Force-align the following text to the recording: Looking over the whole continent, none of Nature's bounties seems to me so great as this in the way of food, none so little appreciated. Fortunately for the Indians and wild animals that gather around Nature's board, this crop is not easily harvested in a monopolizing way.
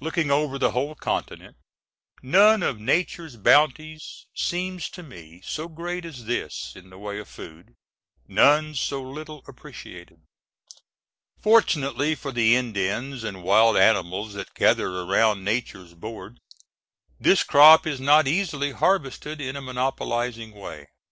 Looking 0.00 0.30
over 0.30 0.58
the 0.58 0.70
whole 0.70 0.94
continent, 0.94 1.58
none 2.22 2.62
of 2.62 2.80
Nature's 2.80 3.36
bounties 3.36 4.24
seems 4.34 4.88
to 4.88 5.02
me 5.02 5.42
so 5.44 5.68
great 5.68 6.06
as 6.06 6.24
this 6.24 6.72
in 6.74 6.88
the 6.88 6.96
way 6.96 7.18
of 7.18 7.28
food, 7.28 7.74
none 8.26 8.74
so 8.74 9.02
little 9.02 9.42
appreciated. 9.46 10.22
Fortunately 11.42 12.14
for 12.14 12.32
the 12.32 12.56
Indians 12.56 13.22
and 13.22 13.42
wild 13.42 13.76
animals 13.76 14.32
that 14.32 14.54
gather 14.54 14.88
around 15.02 15.44
Nature's 15.44 15.92
board, 15.92 16.40
this 17.20 17.42
crop 17.44 17.86
is 17.86 18.00
not 18.00 18.26
easily 18.26 18.72
harvested 18.72 19.38
in 19.38 19.54
a 19.54 19.60
monopolizing 19.60 20.52
way. 20.52 20.86